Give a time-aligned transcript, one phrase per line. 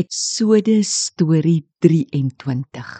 [0.00, 2.92] Eksodus storie 23.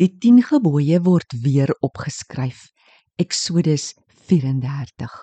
[0.00, 2.64] Die 10 gebooie word weer opgeskryf.
[3.22, 3.92] Eksodus
[4.26, 5.14] 34.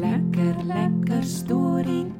[0.00, 2.15] Lekker lekker storie tyd.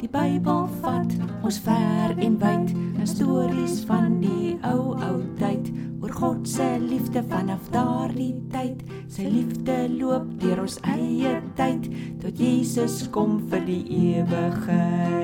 [0.00, 1.10] Die Bybel vat
[1.44, 2.70] ons ver en wyd.
[2.72, 5.68] 'n Stories van die ou ou tyd
[6.00, 8.80] oor God se liefde vanaf daardie tyd.
[9.12, 11.90] Sy liefde loop deur ons eie tyd
[12.22, 13.84] tot Jesus kom vir die
[14.16, 15.20] ewigheid.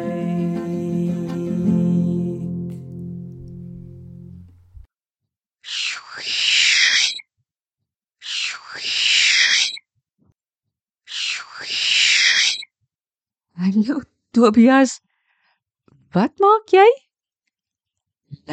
[13.56, 15.00] Hallo Tobias.
[16.12, 16.84] Wat maak jy?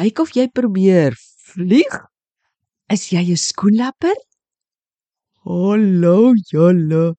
[0.00, 1.12] Lyk of jy probeer
[1.50, 1.92] vlieg.
[2.94, 4.16] Is jy 'n skoenlapper?
[5.44, 7.12] Hallo Jalla.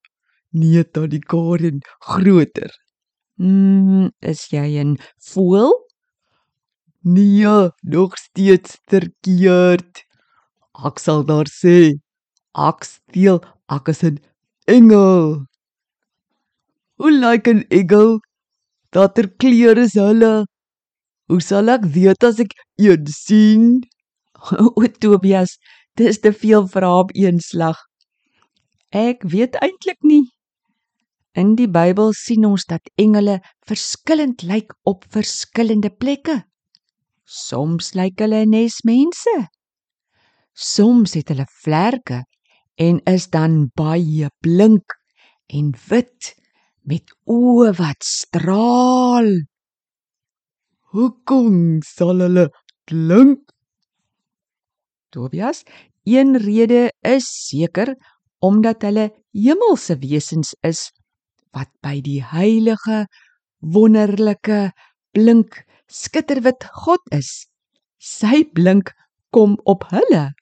[0.49, 1.77] Nee, tannie Karen,
[2.09, 2.71] groter.
[3.38, 4.97] Mm, is jy 'n
[5.29, 5.73] voël?
[7.03, 9.94] Nee, nog steeds verkeerd.
[10.88, 12.02] Ek sal daar sê,
[12.69, 14.17] ek steel, ek is 'n
[14.66, 15.45] engel.
[16.97, 18.17] Hoe lyk 'n engel?
[18.95, 20.45] Watter kleur is hulle?
[21.27, 23.65] Hoe sal ek weet as ek een sien?
[24.77, 25.57] O Tobias,
[25.99, 27.81] dis te veel vrae op een slag.
[28.95, 30.23] Ek weet eintlik nie.
[31.35, 36.38] In die Bybel sien ons dat engele verskillend lyk op verskillende plekke.
[37.25, 39.35] Soms lyk hulle nes mense.
[40.55, 42.23] Soms het hulle vlerke
[42.79, 44.95] en is dan baie blink
[45.51, 46.31] en wit
[46.89, 49.30] met oë wat straal.
[50.95, 52.50] Hoekom sal hulle
[52.88, 53.41] klink?
[55.11, 55.63] Tobias,
[56.06, 57.95] een rede is seker
[58.45, 60.91] omdat hulle hemelse wesens is
[61.56, 63.06] wat by die heilige,
[63.63, 64.73] wonderlike,
[65.16, 67.47] blink, skitterwit God is.
[67.95, 68.91] Sy blink
[69.31, 70.34] kom op hulle.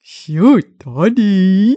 [0.00, 1.74] Sjoe, tannie.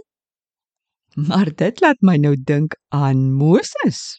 [1.14, 4.18] Maar dit laat my nou dink aan Moses.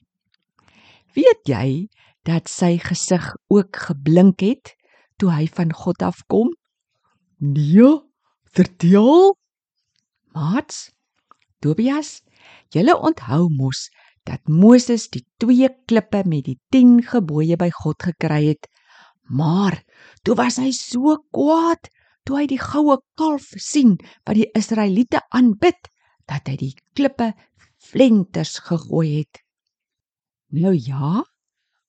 [1.16, 1.88] Weet jy
[2.24, 4.72] dat sy gesig ook geblink het
[5.20, 6.54] toe hy van God afkom?
[7.44, 8.00] Nee,
[8.56, 9.36] vertel.
[10.36, 10.92] Maats,
[11.60, 12.22] Tobias,
[12.72, 13.90] julle onthou mos
[14.24, 18.72] dat Moses die twee klippe met die 10 gebooie by God gekry het.
[19.28, 19.82] Maar
[20.24, 21.92] toe was hy so kwaad
[22.26, 25.92] toe hy die goue kalf sien wat die Israeliete aanbid
[26.30, 27.34] dat hy die klippe
[27.78, 29.41] flenters gegooi het.
[30.56, 31.24] Nou ja,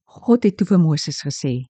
[0.05, 1.67] God het toe vir Moses gesê: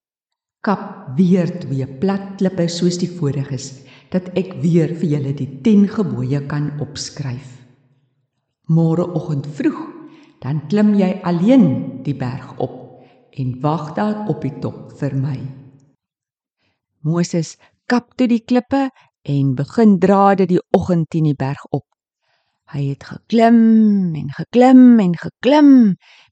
[0.63, 5.89] "Kap weer twee plat klippe soos die voriges, dat ek weer vir julle die 10
[5.89, 7.53] gebooie kan opskryf."
[8.67, 9.83] Môreoggend vroeg,
[10.41, 12.83] dan klim jy alleen die berg op
[13.31, 15.39] en wag daar op die top vir my.
[17.03, 17.57] Moses
[17.87, 18.89] kap toe die klippe
[19.23, 21.85] en begin dra dit die oggend teen die berg op.
[22.67, 25.71] Hy het geklim en geklim en geklim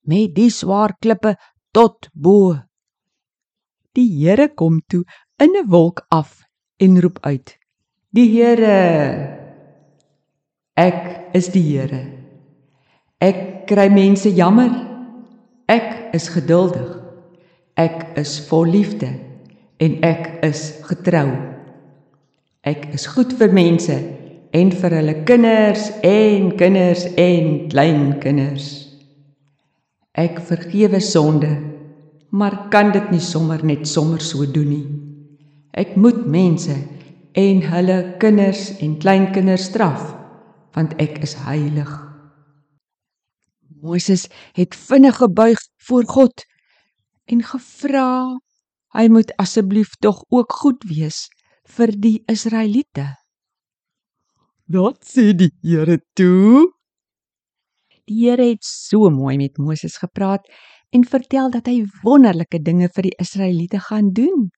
[0.02, 1.36] met die swaar klippe
[1.70, 2.56] tot bo.
[3.94, 5.04] Die Here kom toe
[5.38, 6.42] in 'n wolk af
[6.82, 7.58] en roep uit:
[8.10, 9.44] "Die Here!
[10.74, 12.02] Ek is die Here.
[13.20, 14.74] Ek kry mense jammer.
[15.68, 16.98] Ek is geduldig.
[17.76, 19.08] Ek is vol liefde
[19.78, 21.30] en ek is getrou.
[22.62, 24.23] Ek is goed vir mense
[24.54, 28.68] en vir hulle kinders en kinders en kleinkinders.
[30.14, 31.50] Ek vergewe sonde,
[32.30, 34.86] maar kan dit nie sommer net sommer so doen nie.
[35.74, 36.74] Ek moet mense
[37.34, 40.06] en hulle kinders en kleinkinders straf,
[40.78, 41.90] want ek is heilig.
[43.82, 46.46] Moses het vinnig gebuig voor God
[47.26, 48.06] en gevra
[48.94, 51.26] hy moet asseblief tog ook goed wees
[51.74, 53.10] vir die Israeliete.
[54.66, 56.72] Wat sê die Here toe?
[58.08, 60.48] Die Here het so mooi met Moses gepraat
[60.88, 64.48] en vertel dat hy wonderlike dinge vir die Israeliete gaan doen.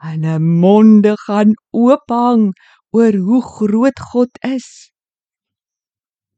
[0.00, 2.54] Hulle monde gaan oophang
[2.96, 4.88] oor hoe groot God is.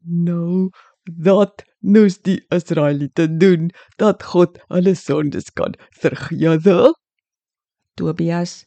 [0.02, 0.70] Nou,
[1.06, 3.70] dat moes die Israeliete doen
[4.02, 6.90] dat God hulle sondes kan vergewe.
[7.94, 8.64] Tobias,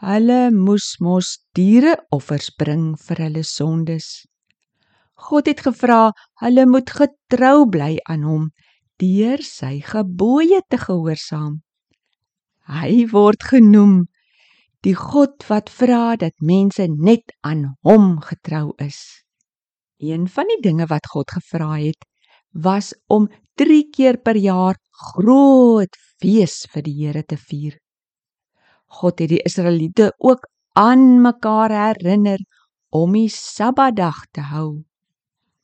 [0.00, 4.08] hulle moes mos diereoffers bring vir hulle sondes.
[5.28, 8.46] God het gevra hulle moet getrou bly aan hom
[9.00, 11.60] deur sy gebooie te gehoorsaam.
[12.70, 14.06] Hy word genoem
[14.84, 19.00] die God wat vra dat mense net aan hom getrou is.
[20.00, 22.00] Een van die dinge wat God gevra het,
[22.56, 23.28] was om
[23.60, 24.80] 3 keer per jaar
[25.12, 27.79] groot fees vir die Here te vier.
[28.98, 30.48] God het die Israeliete ook
[30.78, 32.40] aan mekaar herinner
[32.90, 34.82] om die Sabbatdag te hou.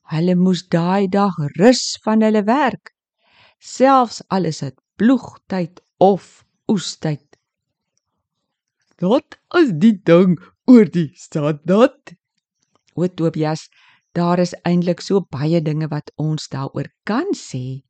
[0.07, 2.93] Hulle moes daai dag rus van hulle werk,
[3.59, 7.25] selfs al is dit ploegtyd of oestyd.
[9.03, 12.15] Wat is die ding oor die Sabbat?
[12.95, 13.67] O Tobias,
[14.15, 17.83] daar is eintlik so baie dinge wat ons daaroor kan sê,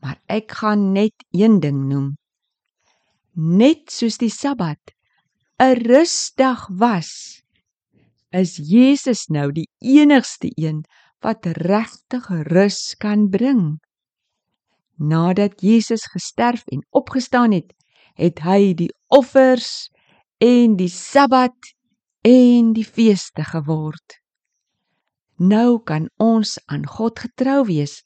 [0.00, 2.14] maar ek gaan net een ding noem.
[3.36, 4.80] Net soos die Sabbat
[5.60, 7.42] 'n rusdag was,
[8.32, 10.84] is Jesus nou die enigste een
[11.20, 13.76] wat regtig rus kan bring.
[14.96, 17.74] Nadat Jesus gesterf en opgestaan het,
[18.14, 19.90] het hy die offers
[20.40, 21.74] en die Sabbat
[22.24, 24.16] en die feeste geword.
[25.36, 28.00] Nou kan ons aan God getrou wees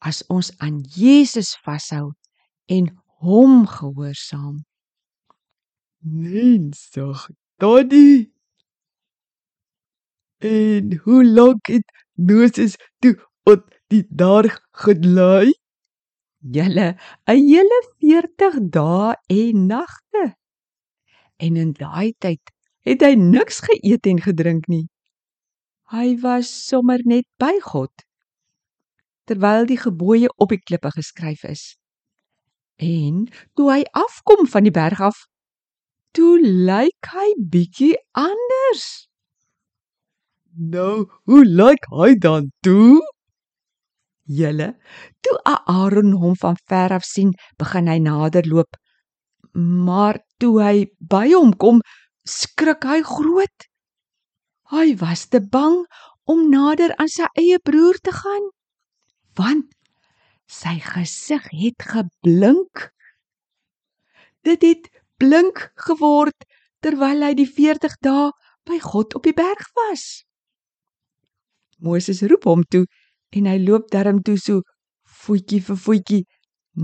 [0.00, 2.16] as ons aan Jesus vashou
[2.64, 2.88] en
[3.20, 4.64] hom gehoorsaam.
[6.00, 8.30] Mensig, daddy.
[10.38, 15.52] En hoe lank het Moses toe op die berg gelei?
[16.38, 20.36] Julle 'n hele 40 dae en nagte.
[21.36, 22.40] En in daai tyd
[22.80, 24.88] het hy niks geëet en gedrink nie.
[25.92, 27.92] Hy was sommer net by God
[29.28, 31.76] terwyl die gebooie op die klippe geskryf is.
[32.76, 35.28] En toe hy afkom van die berg af,
[36.16, 38.84] toe lyk hy bietjie anders.
[40.50, 42.98] Nou, hoe lyk hy dan toe?
[44.30, 44.74] Julle,
[45.22, 48.78] toe Aaron hom van ver af sien, begin hy nader loop.
[49.54, 51.80] Maar toe hy by hom kom,
[52.26, 53.66] skrik hy groot.
[54.70, 55.82] Hy was te bang
[56.30, 58.50] om nader aan sy eie broer te gaan,
[59.38, 59.66] want
[60.50, 62.90] sy gesig het geblink.
[64.46, 64.86] Dit het
[65.20, 66.36] blink geword
[66.84, 68.30] terwyl hy die 40 dae
[68.68, 70.24] by God op die berg was.
[71.80, 72.84] Moses roep hom toe
[73.36, 74.62] en hy loop darm toe so
[75.24, 76.22] voetjie vir voetjie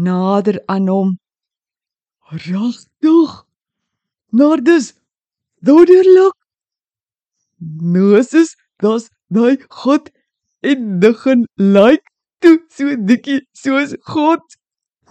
[0.07, 1.15] nader aan hom.
[2.33, 3.35] Regtig?
[4.37, 4.93] Nardus,
[5.63, 6.35] doderlik.
[7.59, 10.11] Moses, dis daai God
[10.61, 12.03] en begin lyk
[12.45, 14.43] toe so dikkie soos God.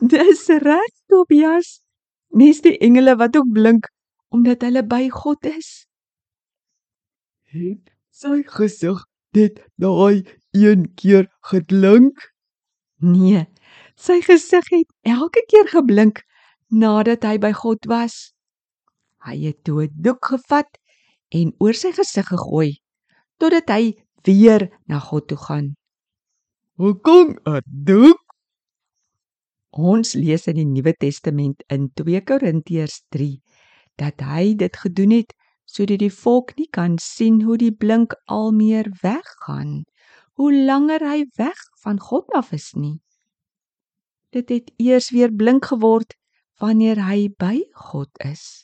[0.02, 1.85] Dis reg, Tobias.
[2.36, 3.88] Nes die engele wat ook blink
[4.36, 5.86] omdat hulle by God is.
[7.48, 9.04] Het sy gesig
[9.36, 12.20] dit daai een keer geklink?
[13.00, 13.46] Nee,
[13.96, 16.24] sy gesig het elke keer geblink
[16.68, 18.34] nadat hy by God was.
[19.24, 20.70] Hy het toe 'n doek gevat
[21.32, 22.80] en oor sy gesig gegooi
[23.40, 23.96] totdat hy
[24.28, 25.76] weer na God toe gaan.
[26.76, 28.25] Hoekom 'n doek?
[29.76, 33.42] Ons lees in die Nuwe Testament in 2 Korintiërs 3
[34.00, 35.34] dat hy dit gedoen het
[35.68, 39.84] sodat die volk nie kan sien hoe die blink al meer weggaan,
[40.40, 43.02] hoe langer hy weg van God af is nie.
[44.32, 46.16] Dit het eers weer blink geword
[46.64, 48.64] wanneer hy by God is.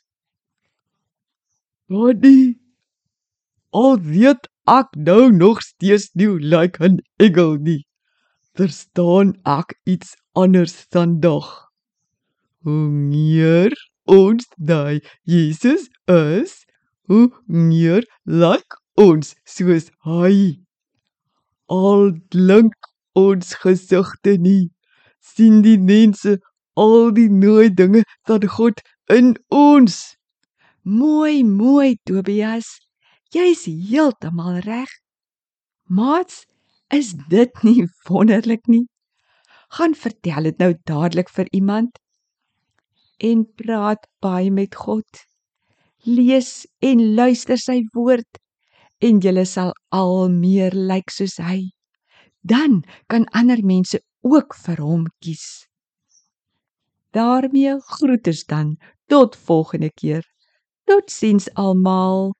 [1.92, 2.56] Daddy,
[3.76, 7.84] al weet ek nou nog steeds nie hoe lyk 'n engel nie.
[8.60, 11.48] Verstaan ek iets anders vandag?
[12.68, 13.72] Hoe meer
[14.04, 16.66] ons daai Jesus is,
[17.08, 20.60] hoe meer lyk ons soos hy.
[21.72, 22.76] Al klink
[23.16, 24.72] ons gesigte nie,
[25.24, 26.36] sien die mense
[26.76, 30.18] al die mooi dinge van God in ons.
[30.84, 32.82] Mooi, mooi Tobias.
[33.32, 34.92] Jy's heeltemal reg.
[35.88, 36.44] Maats,
[36.92, 38.86] is dit nie wonderlik nie?
[39.72, 42.00] Gaan vertel dit nou dadelik vir iemand
[43.22, 45.26] en praat baie met God.
[46.04, 48.42] Lees en luister sy woord
[49.02, 51.70] en jy sal al meer lyk soos hy.
[52.42, 55.68] Dan kan ander mense ook vir hom kies.
[57.12, 58.78] daarmee groet ons dan
[59.12, 60.24] tot volgende keer.
[60.88, 62.32] Totsiens almal.